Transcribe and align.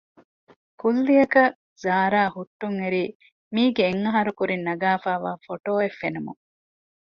ކުއްލިއަކަށް 0.81 1.55
ޒާރާ 1.83 2.21
ހުއްޓުން 2.35 2.77
އެރީ 2.81 3.03
މީގެ 3.53 3.83
އެއްހަރު 3.87 4.31
ކުރިން 4.39 4.65
ނަގާފައިވާ 4.67 5.31
ފޮޓޯއެއް 5.45 5.97
ފެނުމުން 5.99 6.41